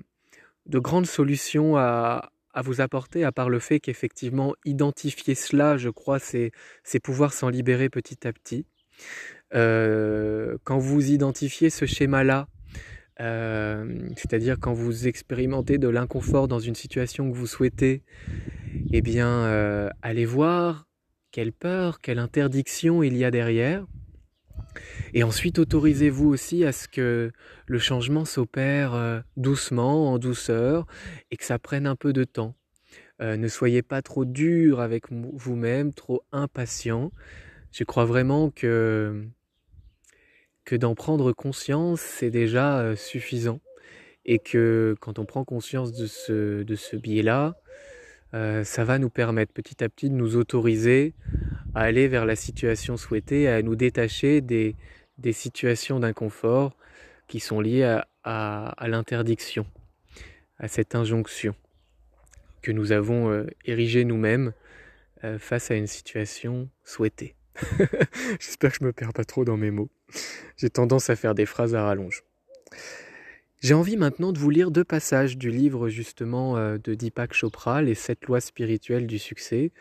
de 0.64 0.78
grandes 0.78 1.04
solutions 1.04 1.76
à, 1.76 2.30
vous 2.64 2.80
apporter, 2.80 3.24
à 3.24 3.32
part 3.32 3.50
le 3.50 3.58
fait 3.58 3.78
qu'effectivement, 3.78 4.54
identifier 4.64 5.34
cela, 5.34 5.76
je 5.76 5.90
crois, 5.90 6.18
c'est, 6.18 6.50
pouvoir 7.04 7.34
s'en 7.34 7.50
libérer 7.50 7.90
petit 7.90 8.26
à 8.26 8.32
petit. 8.32 8.64
Euh, 9.54 10.56
quand 10.64 10.78
vous 10.78 11.10
identifiez 11.10 11.68
ce 11.68 11.84
schéma-là, 11.84 12.48
euh, 13.20 14.00
c'est-à-dire 14.16 14.56
quand 14.58 14.72
vous 14.72 15.06
expérimentez 15.06 15.76
de 15.76 15.88
l'inconfort 15.88 16.48
dans 16.48 16.58
une 16.58 16.74
situation 16.74 17.30
que 17.30 17.36
vous 17.36 17.46
souhaitez, 17.46 18.02
eh 18.94 19.02
bien, 19.02 19.90
allez 20.00 20.24
voir 20.24 20.88
quelle 21.32 21.52
peur, 21.52 22.00
quelle 22.00 22.18
interdiction 22.18 23.02
il 23.02 23.14
y 23.14 23.26
a 23.26 23.30
derrière. 23.30 23.84
Et 25.14 25.22
ensuite, 25.22 25.58
autorisez-vous 25.58 26.28
aussi 26.28 26.64
à 26.64 26.72
ce 26.72 26.88
que 26.88 27.30
le 27.66 27.78
changement 27.78 28.24
s'opère 28.24 28.94
euh, 28.94 29.20
doucement, 29.36 30.12
en 30.12 30.18
douceur, 30.18 30.86
et 31.30 31.36
que 31.36 31.44
ça 31.44 31.58
prenne 31.58 31.86
un 31.86 31.96
peu 31.96 32.12
de 32.12 32.24
temps. 32.24 32.54
Euh, 33.22 33.36
ne 33.36 33.48
soyez 33.48 33.82
pas 33.82 34.02
trop 34.02 34.24
dur 34.24 34.80
avec 34.80 35.04
vous-même, 35.10 35.94
trop 35.94 36.22
impatient. 36.32 37.12
Je 37.72 37.84
crois 37.84 38.04
vraiment 38.04 38.50
que, 38.50 39.24
que 40.64 40.76
d'en 40.76 40.94
prendre 40.94 41.32
conscience, 41.32 42.00
c'est 42.00 42.30
déjà 42.30 42.80
euh, 42.80 42.96
suffisant. 42.96 43.60
Et 44.24 44.38
que 44.38 44.96
quand 45.00 45.18
on 45.18 45.24
prend 45.24 45.44
conscience 45.44 45.92
de 45.92 46.06
ce, 46.06 46.62
de 46.62 46.74
ce 46.74 46.96
biais-là, 46.96 47.56
ça 48.32 48.84
va 48.84 48.98
nous 48.98 49.08
permettre 49.08 49.52
petit 49.52 49.82
à 49.82 49.88
petit 49.88 50.10
de 50.10 50.14
nous 50.14 50.36
autoriser 50.36 51.14
à 51.76 51.82
aller 51.82 52.08
vers 52.08 52.24
la 52.24 52.36
situation 52.36 52.96
souhaitée, 52.96 53.48
à 53.48 53.60
nous 53.60 53.76
détacher 53.76 54.40
des, 54.40 54.74
situations 55.32 56.00
d'inconfort 56.00 56.74
qui 57.28 57.38
sont 57.38 57.60
liées 57.60 58.00
à, 58.24 58.74
l'interdiction, 58.86 59.66
à 60.58 60.68
cette 60.68 60.94
injonction 60.94 61.54
que 62.62 62.72
nous 62.72 62.92
avons 62.92 63.30
euh, 63.30 63.46
érigée 63.64 64.04
nous-mêmes 64.04 64.52
euh, 65.22 65.38
face 65.38 65.70
à 65.70 65.74
une 65.74 65.86
situation 65.86 66.68
souhaitée. 66.82 67.36
J'espère 68.40 68.72
que 68.72 68.78
je 68.80 68.84
me 68.84 68.92
perds 68.92 69.12
pas 69.12 69.24
trop 69.24 69.44
dans 69.44 69.56
mes 69.56 69.70
mots. 69.70 69.90
J'ai 70.56 70.70
tendance 70.70 71.10
à 71.10 71.16
faire 71.16 71.34
des 71.34 71.46
phrases 71.46 71.74
à 71.74 71.84
rallonge. 71.84 72.24
J'ai 73.60 73.72
envie 73.72 73.96
maintenant 73.96 74.32
de 74.32 74.38
vous 74.38 74.50
lire 74.50 74.70
deux 74.70 74.84
passages 74.84 75.38
du 75.38 75.50
livre 75.50 75.88
justement 75.88 76.58
euh, 76.58 76.76
de 76.82 76.94
Deepak 76.94 77.32
Chopra, 77.32 77.80
Les 77.80 77.94
sept 77.94 78.26
lois 78.26 78.40
spirituelles 78.40 79.06
du 79.06 79.18
succès. 79.18 79.72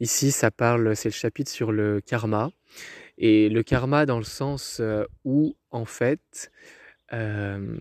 Ici, 0.00 0.32
ça 0.32 0.50
parle, 0.50 0.96
c'est 0.96 1.10
le 1.10 1.14
chapitre 1.14 1.50
sur 1.50 1.70
le 1.70 2.00
karma. 2.00 2.50
Et 3.18 3.48
le 3.48 3.62
karma 3.62 4.04
dans 4.04 4.18
le 4.18 4.24
sens 4.24 4.78
euh, 4.80 5.04
où, 5.24 5.54
en 5.70 5.84
fait, 5.84 6.50
euh, 7.12 7.76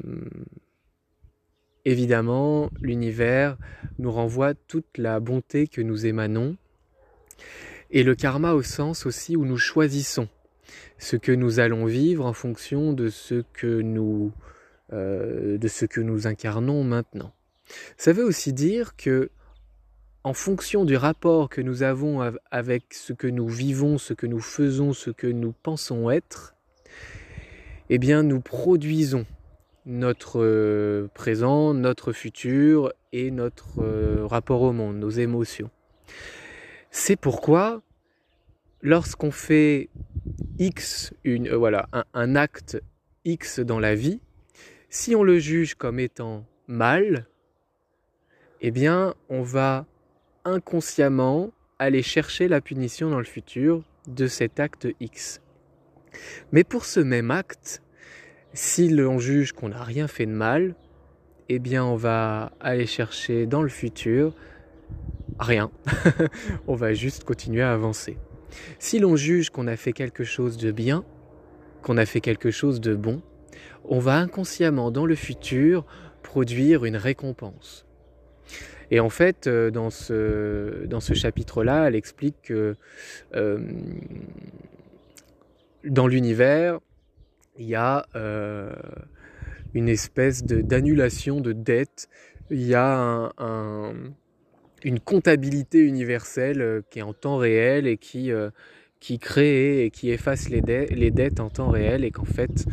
évidemment, 1.84 2.70
l'univers 2.80 3.58
nous 3.98 4.12
renvoie 4.12 4.54
toute 4.54 4.98
la 5.00 5.20
bonté 5.20 5.68
que 5.68 5.82
nous 5.82 6.06
émanons. 6.06 6.58
Et 7.90 8.04
le 8.04 8.14
karma 8.14 8.54
au 8.54 8.62
sens 8.62 9.08
aussi 9.08 9.36
où 9.36 9.46
nous 9.46 9.58
choisissons 9.58 10.30
ce 11.00 11.16
que 11.16 11.32
nous 11.32 11.60
allons 11.60 11.86
vivre 11.86 12.26
en 12.28 12.34
fonction 12.34 12.94
de 12.94 13.10
ce 13.10 13.44
que 13.54 13.82
nous 13.82 14.32
euh, 14.94 15.58
de 15.58 15.68
ce 15.68 15.86
que 15.86 16.02
nous 16.02 16.28
incarnons 16.28 16.84
maintenant. 16.84 17.34
Ça 17.98 18.14
veut 18.14 18.24
aussi 18.24 18.54
dire 18.54 18.96
que 18.96 19.30
en 20.24 20.34
fonction 20.34 20.84
du 20.84 20.98
rapport 20.98 21.50
que 21.50 21.62
nous 21.62 21.82
avons 21.84 22.22
avec 22.52 22.94
ce 22.94 23.14
que 23.14 23.28
nous 23.28 23.48
vivons, 23.48 23.98
ce 23.98 24.14
que 24.14 24.28
nous 24.28 24.42
faisons, 24.42 24.94
ce 24.94 25.12
que 25.12 25.28
nous 25.28 25.54
pensons 25.64 26.10
être, 26.10 26.56
eh 27.90 27.98
bien 27.98 28.24
nous 28.24 28.42
produisons 28.42 29.26
notre 29.86 30.42
euh, 30.42 31.08
présent, 31.14 31.74
notre 31.74 32.12
futur 32.12 32.94
et 33.14 33.32
notre 33.32 33.82
euh, 33.82 34.26
rapport 34.26 34.62
au 34.62 34.74
monde, 34.74 34.98
nos 34.98 35.10
émotions. 35.10 35.70
C'est 36.92 37.16
pourquoi 37.16 37.82
lorsqu'on 38.82 39.32
fait 39.32 39.90
X, 40.58 41.14
une, 41.24 41.50
voilà, 41.54 41.88
un 42.14 42.36
acte 42.36 42.82
X 43.26 43.60
dans 43.60 43.80
la 43.80 43.96
vie, 43.96 44.20
si 44.90 45.16
on 45.16 45.24
le 45.24 45.40
juge 45.40 45.76
comme 45.76 46.00
étant 46.00 46.46
mal, 46.68 47.28
eh 48.62 48.72
bien, 48.72 49.14
on 49.30 49.42
va 49.42 49.86
inconsciemment 50.46 51.52
aller 51.78 52.02
chercher 52.02 52.48
la 52.48 52.60
punition 52.60 53.10
dans 53.10 53.20
le 53.20 53.26
futur 53.26 53.84
de 54.08 54.28
cet 54.28 54.60
acte 54.60 54.88
X. 55.00 55.42
Mais 56.52 56.64
pour 56.64 56.86
ce 56.86 57.00
même 57.00 57.32
acte, 57.32 57.82
si 58.54 58.90
l'on 58.90 59.20
juge 59.20 59.54
qu'on 59.54 59.70
n'a 59.70 59.84
rien 59.84 60.08
fait 60.08 60.26
de 60.26 60.32
mal, 60.32 60.76
eh 61.50 61.60
bien 61.60 61.84
on 61.86 61.96
va 61.96 62.52
aller 62.60 62.86
chercher 62.86 63.46
dans 63.46 63.62
le 63.62 63.70
futur 63.70 64.34
rien. 65.40 65.72
on 66.68 66.76
va 66.76 66.94
juste 66.94 67.24
continuer 67.24 67.62
à 67.62 67.74
avancer. 67.74 68.18
Si 68.80 69.00
l'on 69.00 69.16
juge 69.16 69.52
qu'on 69.52 69.68
a 69.68 69.76
fait 69.76 69.94
quelque 69.94 70.24
chose 70.24 70.58
de 70.58 70.72
bien, 70.72 71.06
qu'on 71.84 71.98
a 71.98 72.06
fait 72.06 72.22
quelque 72.22 72.52
chose 72.52 72.82
de 72.82 72.96
bon, 72.96 73.22
on 73.86 74.00
va 74.00 74.18
inconsciemment 74.18 74.92
dans 74.92 75.06
le 75.06 75.16
futur 75.16 75.86
produire 76.24 76.86
une 76.86 76.98
récompense. 76.98 77.86
Et 78.92 79.00
en 79.00 79.10
fait, 79.10 79.48
euh, 79.48 79.70
dans 79.72 79.90
ce, 79.90 80.86
dans 80.86 81.00
ce 81.00 81.14
chapitre-là, 81.14 81.88
elle 81.88 81.96
explique 81.96 82.36
que 82.44 82.76
euh, 83.36 83.60
dans 85.84 86.08
l'univers, 86.08 86.80
il 87.58 87.68
y 87.68 87.76
a 87.76 88.06
une 89.74 89.90
espèce 89.90 90.44
d'annulation 90.44 91.42
de, 91.42 91.52
dette, 91.52 92.08
il 92.50 92.66
y 92.66 92.74
a 92.74 93.32
une 94.84 95.00
comptabilité 95.00 95.80
universelle 95.80 96.84
qui 96.90 97.00
est 97.00 97.02
en 97.02 97.14
temps 97.14 97.36
réel 97.36 97.86
et 97.86 97.98
qui, 97.98 98.32
qui 99.00 99.20
crée 99.20 99.86
et 99.86 99.92
qui 99.92 100.10
efface 100.12 100.50
les, 100.50 100.62
dettes 101.12 101.40
en 101.40 101.50
temps 101.50 101.70
réel 101.70 102.04
et 102.04 102.12
qu'en 102.12 102.26
fait 102.26 102.66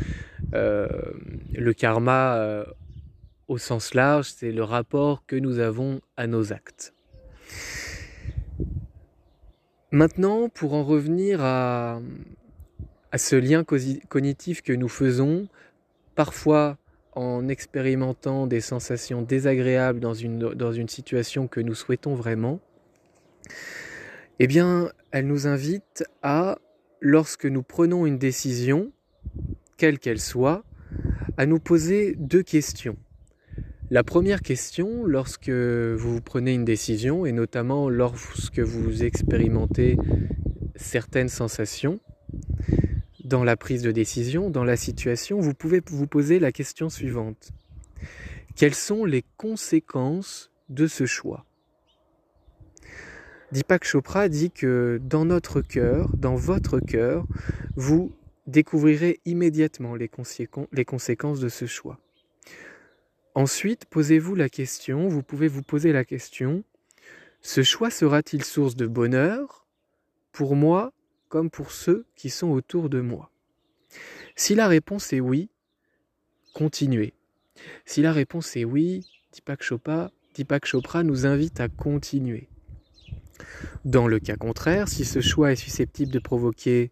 le 0.53 1.73
karma 1.73 2.65
au 3.49 3.59
sens 3.59 3.95
large, 3.95 4.27
c'est 4.35 4.53
le 4.53 4.65
rapport 4.65 5.25
que 5.27 5.37
nous 5.37 5.59
avons 5.59 6.01
à 6.17 6.27
nos 6.27 6.53
actes. 6.53 6.95
Maintenant, 9.93 10.49
pour 10.49 10.75
en 10.75 10.85
revenir 10.85 11.43
à, 11.43 12.01
ce 13.17 13.37
lien 13.37 13.65
cognitif 13.65 14.63
que 14.63 14.73
nous 14.73 14.89
faisons, 14.89 15.49
parfois 16.15 16.77
en 17.15 17.49
expérimentant 17.49 18.47
des 18.47 18.61
sensations 18.61 19.23
désagréables 19.23 20.01
dans 20.01 20.13
une, 20.13 20.39
dans 20.39 20.73
une 20.73 20.89
situation 20.89 21.49
que 21.49 21.61
nous 21.61 21.75
souhaitons 21.75 22.15
vraiment, 22.15 22.61
eh 24.39 24.47
bien, 24.47 24.93
elle 25.13 25.27
nous 25.27 25.47
invite 25.47 26.05
à, 26.23 26.59
lorsque 27.01 27.47
nous 27.47 27.63
prenons 27.63 28.07
une 28.07 28.19
décision, 28.19 28.93
quelle 29.77 29.99
qu'elle 29.99 30.21
soit, 30.21 30.65
à 31.37 31.47
nous 31.47 31.59
poser 31.59 32.15
deux 32.19 32.43
questions. 32.43 32.97
La 33.91 34.03
première 34.03 34.43
question, 34.43 35.05
lorsque 35.05 35.49
vous 35.49 36.21
prenez 36.21 36.53
une 36.55 36.65
décision, 36.65 37.25
et 37.25 37.33
notamment 37.33 37.89
lorsque 37.89 38.59
vous 38.59 39.05
expérimentez 39.05 39.97
certaines 40.75 41.29
sensations 41.29 42.01
dans 43.25 43.45
la 43.45 43.57
prise 43.57 43.83
de 43.83 43.93
décision, 43.93 44.51
dans 44.51 44.65
la 44.65 44.77
situation, 44.77 45.41
vous 45.41 45.55
pouvez 45.55 45.81
vous 45.87 46.07
poser 46.07 46.39
la 46.39 46.53
question 46.53 46.89
suivante. 46.89 47.53
Quelles 48.55 48.75
sont 48.75 49.05
les 49.05 49.25
conséquences 49.37 50.51
de 50.69 50.87
ce 50.87 51.07
choix? 51.07 51.45
Deepak 53.53 53.85
Chopra 53.85 54.29
dit 54.29 54.51
que 54.51 55.01
dans 55.03 55.25
notre 55.25 55.61
cœur, 55.61 56.11
dans 56.17 56.35
votre 56.35 56.81
cœur, 56.81 57.25
vous 57.77 58.13
découvrirez 58.49 59.21
immédiatement 59.25 59.95
les, 59.95 60.09
conséquences 60.09 61.41
de 61.41 61.49
ce 61.49 61.67
choix. 61.67 61.99
Ensuite, 63.35 63.85
posez-vous 63.87 64.35
la 64.35 64.49
question, 64.49 65.09
vous 65.09 65.23
pouvez 65.23 65.47
vous 65.47 65.63
poser 65.63 65.93
la 65.93 66.05
question, 66.05 66.65
ce 67.41 67.63
choix 67.63 67.91
sera-t-il 67.91 68.43
source 68.43 68.75
de 68.75 68.87
bonheur 68.87 69.67
pour 70.33 70.57
moi 70.57 70.93
comme 71.29 71.51
pour 71.51 71.71
ceux 71.71 72.05
qui 72.17 72.31
sont 72.31 72.49
autour 72.49 72.89
de 72.89 73.01
moi? 73.01 73.31
Si 74.35 74.57
la 74.57 74.67
réponse 74.67 75.13
est 75.13 75.21
oui, 75.21 75.51
continuez. 76.53 77.15
Si 77.85 78.03
la 78.03 78.13
réponse 78.13 78.57
est 78.57 78.65
oui, 78.65 79.07
Deepak 79.33 79.63
Chopra, 79.63 80.11
Deepak 80.35 80.67
Chopra 80.67 81.05
nous 81.05 81.27
invite 81.27 81.61
à 81.61 81.69
continuer. 81.69 82.49
Dans 83.85 84.09
le 84.09 84.19
cas 84.19 84.37
contraire, 84.37 84.89
si 84.89 85.05
ce 85.05 85.21
choix 85.21 85.53
est 85.53 85.57
susceptible 85.57 86.13
de 86.13 86.19
provoquer 86.19 86.91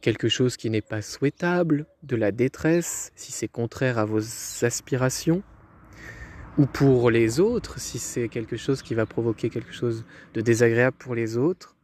quelque 0.00 0.28
chose 0.28 0.56
qui 0.56 0.70
n'est 0.70 0.82
pas 0.82 1.02
souhaitable, 1.02 1.86
de 2.02 2.16
la 2.16 2.32
détresse, 2.32 3.12
si 3.14 3.32
c'est 3.32 3.48
contraire 3.48 3.98
à 3.98 4.04
vos 4.04 4.20
aspirations, 4.62 5.42
ou 6.58 6.66
pour 6.66 7.10
les 7.10 7.40
autres, 7.40 7.80
si 7.80 7.98
c'est 7.98 8.28
quelque 8.28 8.56
chose 8.56 8.82
qui 8.82 8.94
va 8.94 9.06
provoquer 9.06 9.50
quelque 9.50 9.72
chose 9.72 10.04
de 10.34 10.40
désagréable 10.40 10.96
pour 10.98 11.14
les 11.14 11.36
autres, 11.36 11.74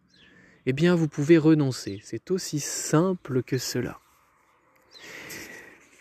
eh 0.66 0.72
bien 0.72 0.94
vous 0.94 1.08
pouvez 1.08 1.38
renoncer. 1.38 2.00
C'est 2.04 2.30
aussi 2.30 2.60
simple 2.60 3.42
que 3.42 3.58
cela. 3.58 3.98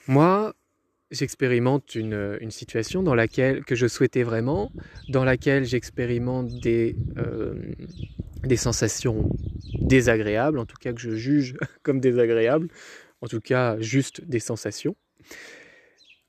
Moi, 0.07 0.53
j'expérimente 1.11 1.95
une, 1.95 2.37
situation 2.50 3.03
dans 3.03 3.15
laquelle 3.15 3.63
que 3.63 3.75
je 3.75 3.87
souhaitais 3.87 4.24
vraiment, 4.24 4.72
dans 5.09 5.24
laquelle 5.24 5.65
j'expérimente 5.65 6.59
des, 6.59 6.95
euh, 7.17 7.53
sensations 8.55 9.29
désagréables, 9.81 10.59
en 10.59 10.65
tout 10.65 10.77
cas 10.79 10.93
que 10.93 11.01
je 11.01 11.11
juge 11.11 11.55
comme 11.83 12.00
désagréables, 12.00 12.67
en 13.22 13.27
tout 13.27 13.41
cas 13.41 13.79
juste 13.79 14.24
des 14.25 14.39
sensations, 14.39 14.95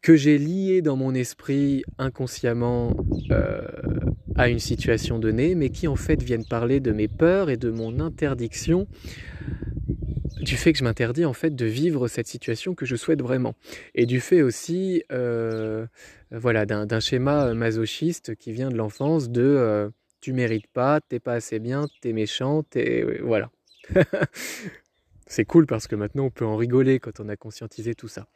que 0.03 0.17
j'ai 0.17 0.39
liées 0.39 0.81
dans 0.81 0.97
mon 0.97 1.15
esprit 1.15 1.83
inconsciemment 1.99 2.97
euh, 3.31 3.63
à 4.35 4.49
une 4.49 4.59
situation 4.59 5.19
donnée, 5.19 5.55
mais 5.55 5.69
qui 5.69 5.89
en 5.89 5.97
fait 5.97 6.23
viennent 6.23 6.47
parler 6.47 6.81
de 6.81 6.93
mes 6.93 7.09
peurs 7.09 7.51
et 7.51 7.59
de 7.59 7.71
mon 7.71 8.01
interdiction 8.01 8.87
du 10.39 10.57
fait 10.57 10.73
que 10.73 10.79
je 10.79 10.85
m'interdis 10.85 11.25
en 11.25 11.33
fait 11.33 11.55
de 11.55 11.67
vivre 11.67 12.09
cette 12.09 12.27
situation 12.27 12.75
que 12.75 12.87
je 12.87 12.97
souhaite 12.97 13.23
vraiment 13.23 13.55
et 13.95 14.07
du 14.07 14.21
fait 14.21 14.43
aussi 14.43 15.05
euh, 15.13 15.87
voilà 16.31 16.67
d'un 16.67 17.01
schéma 17.01 17.55
masochiste 17.55 18.35
qui 18.37 18.53
vient 18.53 18.71
de 18.71 18.77
l'enfance 18.77 19.31
de 19.31 19.43
euh, 19.43 19.91
tu 20.21 20.33
mérites 20.33 20.67
pas, 20.67 21.01
t'es 21.01 21.19
pas 21.19 21.35
assez 21.35 21.59
bien, 21.59 21.89
t'es 22.01 22.13
méchant, 22.13 22.63
t'es 22.63 23.19
voilà. 23.23 23.51
C'est 25.27 25.45
cool 25.45 25.67
parce 25.67 25.87
que 25.87 25.95
maintenant 25.95 26.25
on 26.25 26.31
peut 26.31 26.45
en 26.45 26.57
rigoler 26.57 26.99
quand 26.99 27.21
on 27.21 27.29
a 27.29 27.37
conscientisé 27.37 27.95
tout 27.95 28.09
ça. 28.09 28.27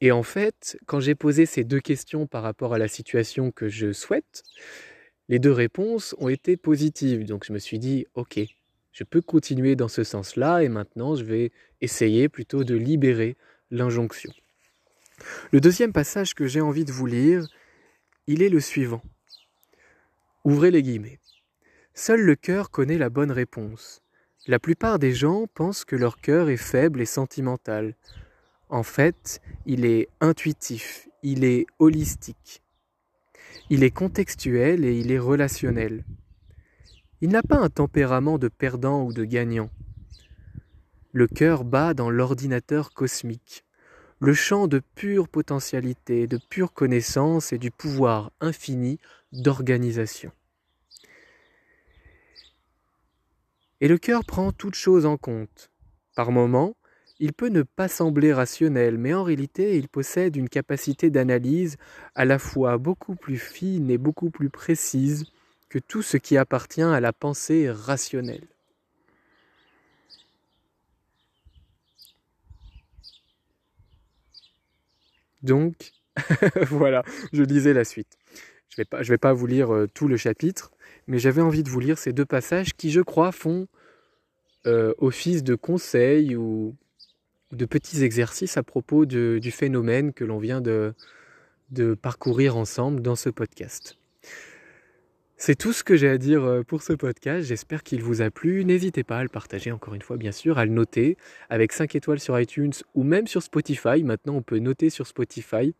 Et 0.00 0.10
en 0.10 0.24
fait, 0.24 0.76
quand 0.86 0.98
j'ai 1.00 1.14
posé 1.14 1.46
ces 1.46 1.62
deux 1.62 1.80
questions 1.80 2.26
par 2.26 2.42
rapport 2.42 2.74
à 2.74 2.78
la 2.78 2.88
situation 2.88 3.52
que 3.52 3.68
je 3.68 3.92
souhaite, 3.92 4.42
les 5.28 5.38
deux 5.38 5.52
réponses 5.52 6.16
ont 6.18 6.28
été 6.28 6.56
positives. 6.56 7.24
Donc 7.24 7.44
je 7.46 7.52
me 7.52 7.58
suis 7.58 7.78
dit, 7.78 8.06
ok, 8.14 8.40
je 8.92 9.04
peux 9.04 9.20
continuer 9.20 9.76
dans 9.76 9.88
ce 9.88 10.04
sens-là 10.04 10.62
et 10.62 10.68
maintenant 10.68 11.14
je 11.14 11.24
vais 11.24 11.52
essayer 11.80 12.28
plutôt 12.28 12.64
de 12.64 12.74
libérer 12.74 13.36
l'injonction. 13.70 14.32
Le 15.52 15.60
deuxième 15.60 15.92
passage 15.92 16.34
que 16.34 16.46
j'ai 16.46 16.60
envie 16.60 16.84
de 16.84 16.92
vous 16.92 17.06
lire, 17.06 17.46
il 18.26 18.42
est 18.42 18.48
le 18.48 18.60
suivant. 18.60 19.02
Ouvrez 20.44 20.70
les 20.70 20.82
guillemets. 20.82 21.20
Seul 21.94 22.20
le 22.20 22.34
cœur 22.34 22.70
connaît 22.70 22.98
la 22.98 23.10
bonne 23.10 23.32
réponse. 23.32 24.02
La 24.46 24.58
plupart 24.58 24.98
des 24.98 25.12
gens 25.12 25.46
pensent 25.46 25.84
que 25.84 25.96
leur 25.96 26.18
cœur 26.18 26.48
est 26.48 26.56
faible 26.56 27.00
et 27.00 27.06
sentimental. 27.06 27.94
En 28.68 28.82
fait, 28.82 29.40
il 29.66 29.84
est 29.84 30.08
intuitif, 30.20 31.08
il 31.22 31.44
est 31.44 31.66
holistique. 31.78 32.62
Il 33.68 33.84
est 33.84 33.90
contextuel 33.90 34.84
et 34.84 34.98
il 34.98 35.12
est 35.12 35.18
relationnel. 35.18 36.04
Il 37.22 37.28
n'a 37.28 37.42
pas 37.42 37.58
un 37.58 37.68
tempérament 37.68 38.38
de 38.38 38.48
perdant 38.48 39.04
ou 39.04 39.12
de 39.12 39.24
gagnant. 39.24 39.70
Le 41.12 41.26
cœur 41.26 41.64
bat 41.64 41.92
dans 41.92 42.08
l'ordinateur 42.08 42.94
cosmique, 42.94 43.64
le 44.20 44.32
champ 44.32 44.68
de 44.68 44.80
pure 44.94 45.28
potentialité, 45.28 46.26
de 46.26 46.38
pure 46.48 46.72
connaissance 46.72 47.52
et 47.52 47.58
du 47.58 47.70
pouvoir 47.70 48.32
infini 48.40 48.98
d'organisation. 49.32 50.32
Et 53.82 53.88
le 53.88 53.98
cœur 53.98 54.24
prend 54.24 54.52
toute 54.52 54.74
chose 54.74 55.04
en 55.04 55.18
compte. 55.18 55.70
Par 56.16 56.32
moments, 56.32 56.74
il 57.18 57.34
peut 57.34 57.48
ne 57.48 57.62
pas 57.62 57.88
sembler 57.88 58.32
rationnel, 58.32 58.96
mais 58.96 59.12
en 59.12 59.24
réalité, 59.24 59.76
il 59.76 59.88
possède 59.88 60.36
une 60.36 60.48
capacité 60.48 61.10
d'analyse 61.10 61.76
à 62.14 62.24
la 62.24 62.38
fois 62.38 62.78
beaucoup 62.78 63.14
plus 63.14 63.38
fine 63.38 63.90
et 63.90 63.98
beaucoup 63.98 64.30
plus 64.30 64.48
précise 64.48 65.26
que 65.70 65.78
tout 65.78 66.02
ce 66.02 66.16
qui 66.18 66.36
appartient 66.36 66.82
à 66.82 67.00
la 67.00 67.12
pensée 67.14 67.70
rationnelle. 67.70 68.46
Donc, 75.42 75.92
voilà, 76.68 77.02
je 77.32 77.42
lisais 77.42 77.72
la 77.72 77.84
suite. 77.84 78.18
Je 78.68 78.82
ne 78.82 79.04
vais, 79.04 79.18
pas, 79.18 79.32
vous 79.32 79.46
lire 79.46 79.74
euh, 79.74 79.88
tout 79.88 80.06
le 80.06 80.16
chapitre, 80.16 80.70
mais 81.06 81.18
j'avais 81.18 81.40
envie 81.40 81.62
de 81.62 81.70
vous 81.70 81.80
lire 81.80 81.96
ces 81.98 82.12
deux 82.12 82.26
passages 82.26 82.74
qui, 82.74 82.90
je 82.90 83.00
crois, 83.00 83.32
font 83.32 83.66
euh, 84.66 84.92
office 84.98 85.42
de 85.42 85.54
conseil 85.54 86.36
ou, 86.36 86.76
de 87.52 87.64
petits 87.64 88.04
exercices 88.04 88.56
à 88.56 88.62
propos 88.62 89.06
du 89.06 89.50
phénomène 89.50 90.12
que 90.12 90.24
l'on 90.24 90.38
vient 90.38 90.60
de 90.60 90.94
parcourir 91.94 92.56
ensemble 92.56 93.00
dans 93.00 93.16
ce 93.16 93.30
podcast. 93.30 93.96
C'est 95.42 95.54
tout 95.54 95.72
ce 95.72 95.82
que 95.82 95.96
j'ai 95.96 96.10
à 96.10 96.18
dire 96.18 96.44
euh, 96.44 96.62
pour 96.62 96.82
ce 96.82 96.92
podcast. 96.92 97.48
J'espère 97.48 97.82
qu'il 97.82 98.02
vous 98.02 98.20
a 98.20 98.30
plu. 98.30 98.62
N'hésitez 98.66 99.04
pas 99.04 99.16
à 99.16 99.22
le 99.22 99.30
partager 99.30 99.72
encore 99.72 99.94
une 99.94 100.02
fois, 100.02 100.18
bien 100.18 100.32
sûr, 100.32 100.58
à 100.58 100.66
le 100.66 100.70
noter 100.70 101.16
avec 101.48 101.72
5 101.72 101.94
étoiles 101.94 102.20
sur 102.20 102.38
iTunes 102.38 102.74
ou 102.94 103.04
même 103.04 103.26
sur 103.26 103.42
Spotify. 103.42 104.04
Maintenant, 104.04 104.34
on 104.34 104.42
peut 104.42 104.58
noter 104.58 104.90
sur 104.90 105.06
Spotify. 105.06 105.74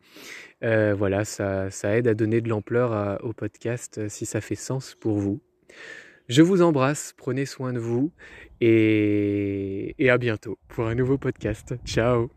Euh, 0.65 0.95
voilà, 0.97 1.27
ça, 1.27 1.69
aide 1.85 2.09
à 2.09 2.15
donner 2.15 2.41
de 2.41 2.49
l'ampleur 2.49 3.23
au 3.23 3.35
podcast 3.35 3.99
euh, 3.99 4.09
si 4.09 4.25
ça 4.25 4.41
fait 4.41 4.55
sens 4.55 4.97
pour 4.99 5.19
vous. 5.19 5.43
Je 6.27 6.41
vous 6.41 6.63
embrasse, 6.63 7.13
prenez 7.19 7.45
soin 7.45 7.75
de 7.75 7.81
vous 7.81 8.13
et 8.63 9.95
à 10.09 10.17
bientôt 10.17 10.59
pour 10.69 10.87
un 10.87 10.95
nouveau 10.95 11.19
podcast. 11.19 11.75
Ciao 11.85 12.31